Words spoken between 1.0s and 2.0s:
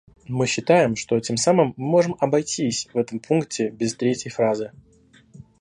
тем самым мы